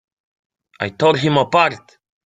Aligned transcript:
I 0.79 0.89
tore 0.97 1.17
him 1.17 1.37
apart! 1.37 1.99